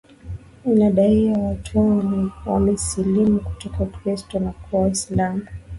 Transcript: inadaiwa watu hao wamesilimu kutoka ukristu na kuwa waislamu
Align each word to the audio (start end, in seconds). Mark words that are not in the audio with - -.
inadaiwa 0.65 1.37
watu 1.37 1.79
hao 1.79 2.31
wamesilimu 2.45 3.39
kutoka 3.39 3.83
ukristu 3.83 4.39
na 4.39 4.51
kuwa 4.51 4.81
waislamu 4.81 5.47